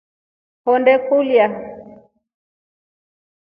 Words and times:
Honde 0.65 0.93
kulya. 1.07 1.45